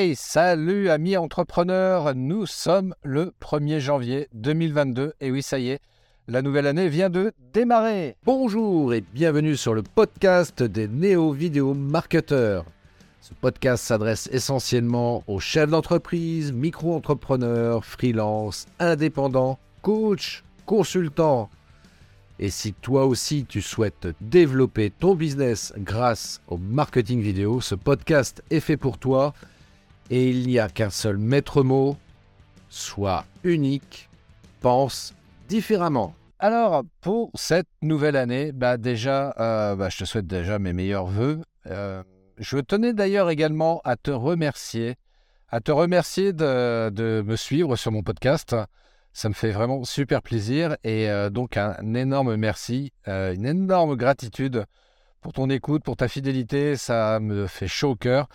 [0.00, 5.82] Hey, salut amis entrepreneurs, nous sommes le 1er janvier 2022 et oui ça y est,
[6.26, 8.16] la nouvelle année vient de démarrer.
[8.24, 12.64] Bonjour et bienvenue sur le podcast des néo-vidéo marketeurs.
[13.20, 21.50] Ce podcast s'adresse essentiellement aux chefs d'entreprise, micro-entrepreneurs, freelance, indépendants, coachs, consultants.
[22.38, 28.42] Et si toi aussi tu souhaites développer ton business grâce au marketing vidéo, ce podcast
[28.48, 29.34] est fait pour toi
[30.10, 31.96] et il n'y a qu'un seul maître mot,
[32.68, 34.08] sois unique,
[34.60, 35.14] pense
[35.48, 36.14] différemment.
[36.40, 41.06] Alors, pour cette nouvelle année, bah déjà, euh, bah, je te souhaite déjà mes meilleurs
[41.06, 41.42] voeux.
[41.66, 42.02] Euh,
[42.38, 44.96] je tenais d'ailleurs également à te remercier,
[45.48, 48.56] à te remercier de, me suivre sur mon podcast.
[49.12, 54.64] Ça me fait vraiment super plaisir et euh, donc un énorme merci, une énorme gratitude
[55.20, 56.76] pour ton écoute, pour ta fidélité.
[56.76, 58.28] Ça me fait chaud au cœur.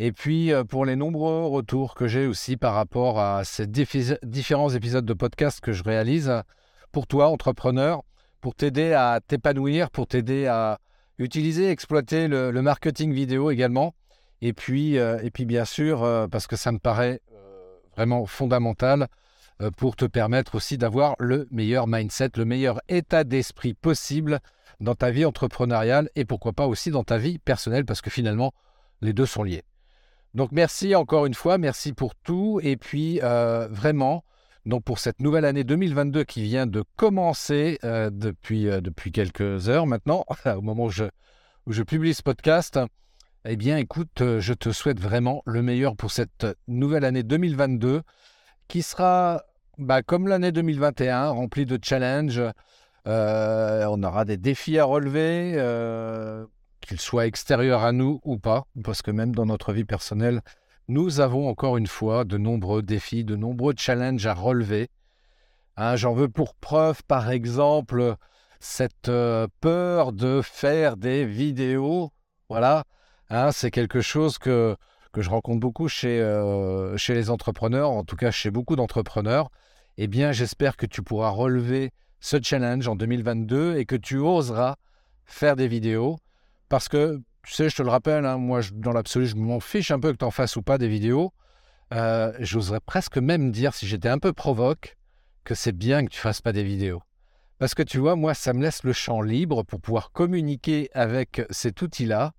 [0.00, 4.70] Et puis euh, pour les nombreux retours que j'ai aussi par rapport à ces différents
[4.70, 6.32] épisodes de podcast que je réalise,
[6.92, 8.04] pour toi, entrepreneur,
[8.40, 10.78] pour t'aider à t'épanouir, pour t'aider à
[11.18, 13.94] utiliser, exploiter le, marketing vidéo également.
[14.40, 17.20] Et puis, euh, et puis bien sûr, euh, parce que ça me paraît
[17.96, 19.08] vraiment fondamental
[19.76, 24.38] pour te permettre aussi d'avoir le meilleur mindset, le meilleur état d'esprit possible
[24.78, 28.52] dans ta vie entrepreneuriale et pourquoi pas aussi dans ta vie personnelle, parce que finalement,
[29.00, 29.64] les deux sont liés.
[30.34, 32.60] Donc merci encore une fois, merci pour tout.
[32.62, 34.24] Et puis euh, vraiment,
[34.66, 39.68] donc pour cette nouvelle année 2022 qui vient de commencer euh, depuis, euh, depuis quelques
[39.68, 41.04] heures maintenant, au moment où je,
[41.66, 42.78] où je publie ce podcast,
[43.44, 48.02] eh bien écoute, je te souhaite vraiment le meilleur pour cette nouvelle année 2022
[48.66, 49.42] qui sera
[49.78, 52.42] bah, comme l'année 2021, remplie de challenges.
[53.06, 55.54] on aura des défis à relever
[56.88, 60.40] qu'il soit extérieur à nous ou pas, parce que même dans notre vie personnelle,
[60.88, 64.88] nous avons encore une fois de nombreux défis, de nombreux challenges à relever.
[65.76, 68.16] Hein, j'en veux pour preuve, par exemple,
[68.58, 72.10] cette euh, peur de faire des vidéos.
[72.48, 72.84] Voilà,
[73.28, 74.74] hein, c'est quelque chose que,
[75.14, 79.50] je rencontre beaucoup chez, euh, chez les entrepreneurs, en tout cas chez beaucoup d'entrepreneurs.
[79.98, 81.90] Eh bien, j'espère que tu pourras relever
[82.20, 84.76] ce challenge en 2022 et que tu oseras
[85.26, 86.18] faire des vidéos
[86.68, 89.90] parce que, tu sais, je te le rappelle, hein, moi, dans l'absolu, je m'en fiche
[89.90, 91.32] un peu que tu en fasses ou pas des vidéos.
[91.94, 94.96] Euh, j'oserais presque même dire, si j'étais un peu provoque,
[95.44, 97.02] que c'est bien que tu fasses pas des vidéos.
[97.58, 101.42] Parce que tu vois, moi, ça me laisse le champ libre pour pouvoir communiquer avec
[101.50, 102.32] cet outil-là.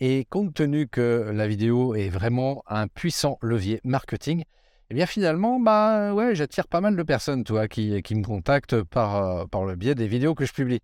[0.00, 4.44] Et compte tenu que la vidéo est vraiment un puissant levier marketing,
[4.90, 8.82] eh bien finalement, bah ouais, j'attire pas mal de personnes, toi, qui, qui me contactent
[8.84, 10.80] par, euh, par le biais des vidéos que je publie.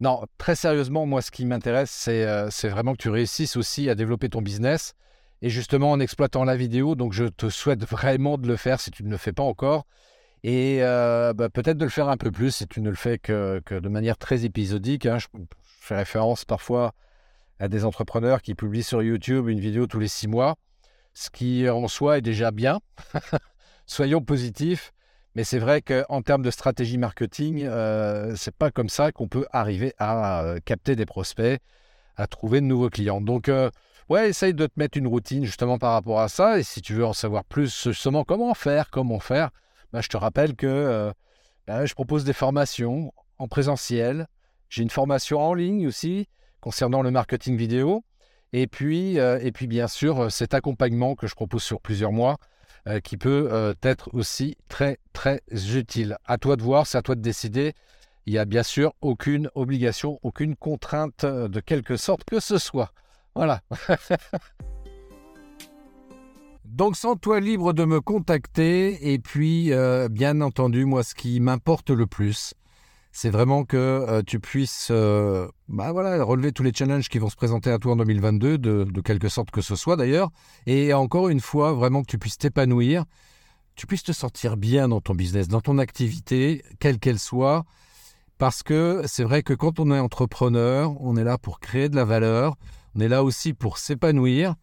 [0.00, 3.96] Non, très sérieusement, moi, ce qui m'intéresse, euh, c'est vraiment que tu réussisses aussi à
[3.96, 4.94] développer ton business.
[5.42, 8.90] Et justement, en exploitant la vidéo, donc je te souhaite vraiment de le faire si
[8.90, 9.86] tu ne le fais pas encore.
[10.44, 13.18] Et euh, bah, peut-être de le faire un peu plus si tu ne le fais
[13.18, 15.06] que, de manière très épisodique.
[15.06, 15.18] Hein.
[15.18, 15.26] Je,
[15.80, 16.94] fais référence parfois
[17.58, 20.56] à des entrepreneurs qui publient sur YouTube une vidéo tous les six mois,
[21.14, 22.78] ce qui en soi est déjà bien.
[23.86, 24.92] Soyons positifs.
[25.38, 29.46] Mais c'est vrai qu'en termes de stratégie marketing, euh, c'est pas comme ça qu'on peut
[29.52, 31.60] arriver à euh, capter des prospects,
[32.16, 33.20] à trouver de nouveaux clients.
[33.20, 33.70] Donc, euh,
[34.08, 36.58] ouais, essaye de te mettre une routine justement par rapport à ça.
[36.58, 39.50] Et si tu veux en savoir plus, justement, comment faire, comment faire,
[39.92, 41.12] bah, je te rappelle que euh,
[41.68, 44.26] bah, je propose des formations en présentiel.
[44.68, 46.26] J'ai une formation en ligne aussi
[46.60, 48.02] concernant le marketing vidéo.
[48.52, 52.38] Et puis, et puis bien sûr, cet accompagnement que je propose sur plusieurs mois
[52.86, 55.42] euh, qui peut euh, être aussi très très
[55.74, 56.16] utile.
[56.24, 57.74] À toi de voir, c'est à toi de décider.
[58.26, 62.58] Il n'y a bien sûr aucune obligation, aucune contrainte euh, de quelque sorte que ce
[62.58, 62.92] soit.
[63.34, 63.62] Voilà.
[66.64, 69.12] Donc, sens-toi libre de me contacter.
[69.12, 69.72] Et puis,
[70.10, 72.52] bien entendu, moi, ce qui m'importe le plus,
[73.12, 77.30] c'est vraiment que euh, tu puisses euh, bah voilà, relever tous les challenges qui vont
[77.30, 80.30] se présenter à toi en 2022, de, quelque sorte que ce soit d'ailleurs.
[80.66, 83.04] Et encore une fois, vraiment que tu puisses t'épanouir,
[83.74, 87.64] tu puisses te sentir bien dans ton business, dans ton activité, quelle qu'elle soit.
[88.36, 91.96] Parce que c'est vrai que quand on est entrepreneur, on est là pour créer de
[91.96, 92.56] la valeur,
[92.94, 94.54] on est là aussi pour s'épanouir.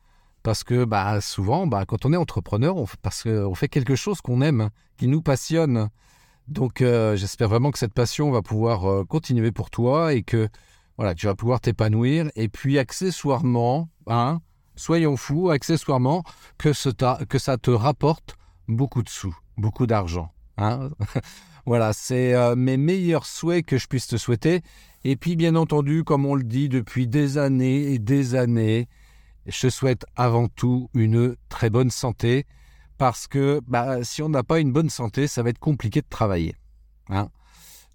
[0.43, 4.21] Parce que bah, souvent, bah, quand on est entrepreneur, on, parce qu'on fait quelque chose
[4.21, 5.89] qu'on aime, qui nous passionne.
[6.47, 10.47] Donc euh, j'espère vraiment que cette passion va pouvoir euh, continuer pour toi et que
[10.97, 12.29] voilà, tu vas pouvoir t'épanouir.
[12.35, 14.41] Et puis accessoirement, hein,
[14.75, 16.23] soyons fous, accessoirement,
[16.57, 16.93] que, ça
[17.57, 18.35] te rapporte
[18.67, 20.31] beaucoup de sous, beaucoup d'argent.
[20.57, 20.91] Hein
[21.65, 24.61] voilà, c'est euh, mes meilleurs souhaits que je puisse te souhaiter.
[25.03, 28.87] Et puis bien entendu, comme on le dit depuis des années et des années,
[29.47, 32.45] je te souhaite avant tout une très bonne santé
[32.97, 36.07] parce que bah, si on n'a pas une bonne santé, ça va être compliqué de
[36.09, 36.55] travailler.
[37.09, 37.29] Hein.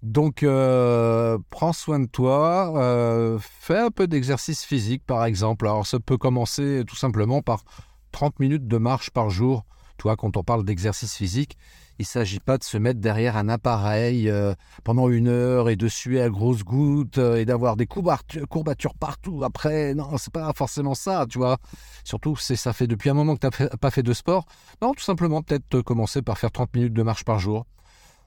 [0.01, 5.67] Donc, euh, prends soin de toi, euh, fais un peu d'exercice physique par exemple.
[5.67, 7.63] Alors, ça peut commencer tout simplement par
[8.11, 9.65] 30 minutes de marche par jour.
[9.97, 11.57] Toi, quand on parle d'exercice physique,
[12.01, 15.75] il ne s'agit pas de se mettre derrière un appareil euh, pendant une heure et
[15.75, 19.93] de suer à grosses gouttes euh, et d'avoir des courbatures partout après.
[19.93, 21.59] Non, c'est pas forcément ça, tu vois.
[22.03, 24.45] Surtout si ça fait depuis un moment que tu n'as pas fait de sport.
[24.81, 27.67] Non, tout simplement, peut-être commencer par faire 30 minutes de marche par jour.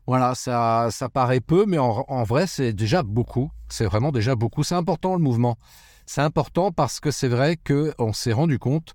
[0.06, 3.50] Voilà, ça, ça paraît peu, mais en, en vrai, c'est déjà beaucoup.
[3.68, 4.62] C'est vraiment déjà beaucoup.
[4.62, 5.56] C'est important le mouvement.
[6.06, 8.94] C'est important parce que c'est vrai qu'on s'est rendu compte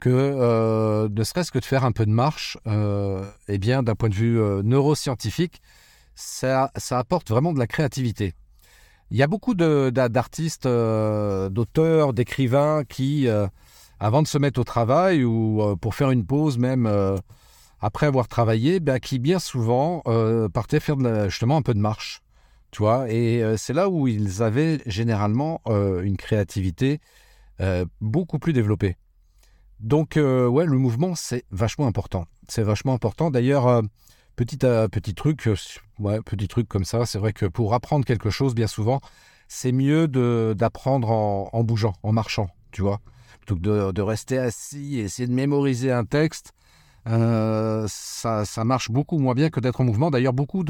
[0.00, 3.94] que euh, ne serait-ce que de faire un peu de marche, euh, eh bien, d'un
[3.94, 5.60] point de vue euh, neuroscientifique,
[6.14, 8.34] ça, apporte vraiment de la créativité.
[9.10, 13.28] Il y a beaucoup d'artistes, d'auteurs, d'écrivains qui,
[14.00, 16.90] avant de se mettre au travail ou pour faire une pause même
[17.80, 20.02] après avoir travaillé, ben, qui bien souvent
[20.52, 20.96] partaient faire
[21.28, 22.20] justement un peu de marche.
[22.72, 26.98] Tu et c'est là où ils avaient généralement une créativité
[28.00, 28.96] beaucoup plus développée.
[29.80, 32.26] Donc, euh, ouais, le mouvement, c'est vachement important.
[32.48, 33.30] C'est vachement important.
[33.30, 33.82] D'ailleurs, euh,
[34.36, 35.48] petit, euh, petit truc,
[35.98, 39.00] ouais, petit truc comme ça, c'est vrai que pour apprendre quelque chose, bien souvent,
[39.48, 40.08] c'est mieux
[40.54, 43.00] d'apprendre en, bougeant, en marchant, tu vois.
[43.40, 46.52] Plutôt que de, rester assis et essayer de mémoriser un texte,
[47.06, 50.10] ça, ça, marche beaucoup moins bien que d'être en mouvement.
[50.10, 50.64] D'ailleurs, beaucoup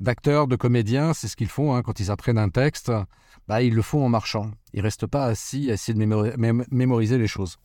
[0.00, 2.90] d'acteurs, de comédiens, c'est ce qu'ils font hein, quand ils apprennent un texte.
[3.46, 4.50] Bah, ils le font en marchant.
[4.72, 7.58] Ils restent pas assis à essayer de mémoriser les choses.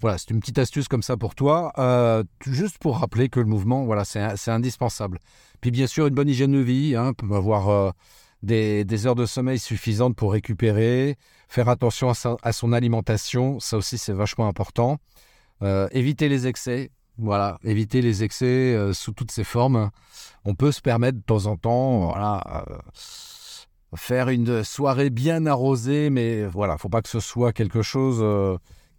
[0.00, 3.46] Voilà, c'est une petite astuce comme ça pour toi, euh, juste pour rappeler que le
[3.46, 5.18] mouvement, voilà, c'est indispensable.
[5.60, 7.90] Puis bien sûr, une bonne hygiène de vie, hein, avoir euh,
[8.42, 11.16] des, heures de sommeil suffisantes pour récupérer,
[11.48, 12.12] faire attention
[12.42, 14.98] à, son alimentation, ça aussi c'est vachement important.
[15.62, 19.90] Euh, éviter les excès, voilà, éviter les excès sous toutes ses formes.
[20.44, 22.64] On peut se permettre de temps en temps, voilà
[23.96, 28.22] faire une soirée bien arrosée, mais voilà, faut pas que ce soit quelque chose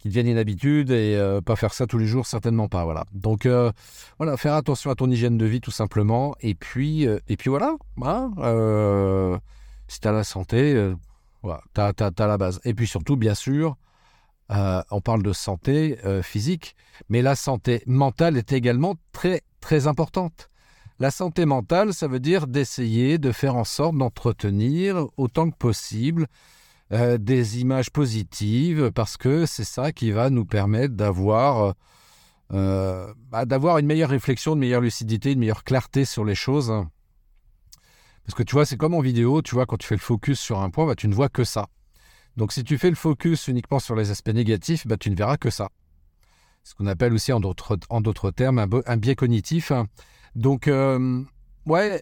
[0.00, 2.84] qui devienne une habitude et euh, pas faire ça tous les jours, certainement pas.
[2.84, 3.04] Voilà.
[3.12, 3.70] Donc euh,
[4.18, 6.34] voilà, faire attention à ton hygiène de vie tout simplement.
[6.40, 9.40] Et puis, euh, et puis voilà, hein,
[9.88, 10.94] si tu as la santé,
[11.42, 12.60] voilà, tu as, la base.
[12.64, 13.76] Et puis surtout, bien sûr,
[14.48, 16.76] on parle de santé physique,
[17.08, 20.48] mais la santé mentale est également très, très importante.
[20.98, 26.26] La santé mentale, ça veut dire d'essayer de faire en sorte d'entretenir autant que possible
[26.92, 31.74] euh, des images positives parce que c'est ça qui va nous permettre d'avoir
[32.52, 36.72] euh, bah, d'avoir une meilleure réflexion, une meilleure lucidité, une meilleure clarté sur les choses.
[38.24, 40.40] Parce que tu vois, c'est comme en vidéo, tu vois, quand tu fais le focus
[40.40, 41.68] sur un point, bah, tu ne vois que ça.
[42.36, 45.36] Donc si tu fais le focus uniquement sur les aspects négatifs, bah, tu ne verras
[45.36, 45.68] que ça.
[46.64, 49.70] Ce qu'on appelle aussi en d'autres termes un, biais cognitif.
[50.34, 51.22] Donc, euh,
[51.66, 52.00] ouais,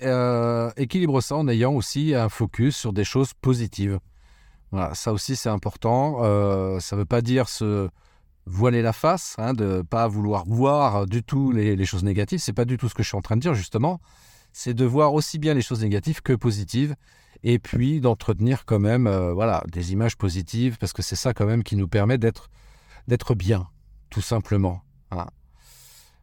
[0.77, 3.99] équilibre ça en ayant aussi un focus sur des choses positives.
[4.71, 6.19] Voilà, ça aussi c'est important.
[6.23, 7.89] Euh, ça ne veut pas dire se
[8.47, 12.39] voiler la face, hein, de ne pas vouloir voir du tout les, choses négatives.
[12.39, 14.01] C'est pas du tout ce que je suis en train de dire justement.
[14.53, 16.97] C'est de voir aussi bien les choses négatives que positives,
[17.43, 21.47] et puis d'entretenir quand même, euh, voilà, des images positives parce que c'est ça quand
[21.47, 22.49] même qui nous permet d'être
[23.35, 23.69] bien,
[24.11, 24.83] tout simplement.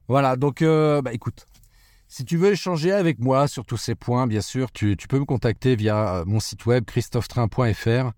[0.07, 1.47] Voilà, donc euh, bah, écoute,
[2.07, 5.17] si tu veux échanger avec moi sur tous ces points, bien sûr, tu, tu peux
[5.17, 8.11] me contacter via mon site web christophetrain.fr.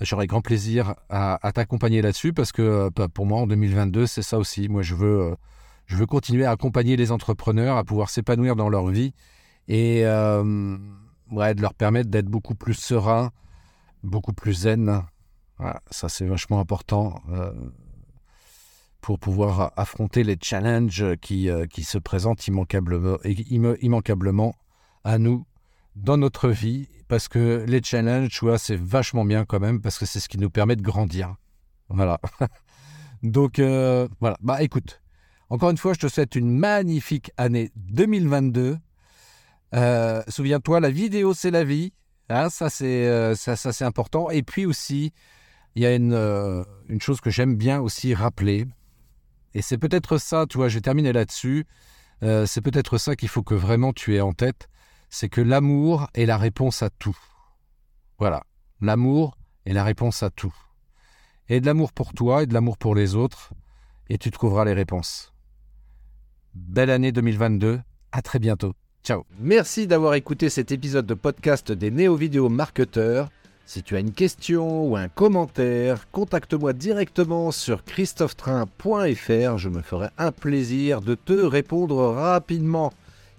[0.00, 4.22] J'aurais grand plaisir à, t'accompagner là-dessus parce que euh, bah, pour moi, en 2022, c'est
[4.22, 4.68] ça aussi.
[4.68, 5.34] Moi, je veux, euh,
[5.86, 9.14] je veux continuer à accompagner les entrepreneurs à pouvoir s'épanouir dans leur vie
[9.68, 10.76] et euh,
[11.32, 13.30] de leur permettre d'être beaucoup plus serein,
[14.02, 15.02] beaucoup plus zen.
[15.90, 17.22] ça, c'est vachement important
[19.00, 24.54] pour pouvoir affronter les challenges qui, qui se présentent immanquablement, immanquablement
[25.04, 25.46] à nous
[25.96, 29.98] dans notre vie parce que les challenges, tu vois, c'est vachement bien quand même parce
[29.98, 31.34] que c'est ce qui nous permet de grandir.
[31.88, 32.20] Voilà.
[33.22, 34.36] Donc euh, voilà.
[34.40, 35.00] Bah écoute,
[35.48, 38.78] encore une fois, je te souhaite une magnifique année 2022.
[39.74, 41.92] Euh, souviens-toi, la vidéo c'est la vie.
[42.28, 44.30] Hein, ça c'est euh, ça, important.
[44.30, 45.12] Et puis aussi,
[45.74, 46.14] il y a une,
[46.88, 48.66] une chose que j'aime bien aussi rappeler.
[49.54, 51.66] Et c'est peut-être ça, tu vois, je vais terminer là-dessus.
[52.20, 54.68] c'est peut-être ça qu'il faut que vraiment tu aies en tête
[55.08, 57.16] c'est que l'amour est la réponse à tout.
[58.18, 58.44] Voilà,
[58.80, 60.54] l'amour est la réponse à tout.
[61.48, 63.52] Et de l'amour pour toi et de l'amour pour les autres,
[64.08, 65.32] et tu trouveras les réponses.
[66.54, 67.80] Belle année 2022,
[68.12, 68.74] à très bientôt.
[69.04, 69.24] Ciao.
[69.38, 73.30] Merci d'avoir écouté cet épisode de podcast des Néo-Vidéo Marketeurs.
[73.64, 80.08] Si tu as une question ou un commentaire, contacte-moi directement sur christophetrain.fr, je me ferai
[80.18, 82.92] un plaisir de te répondre rapidement.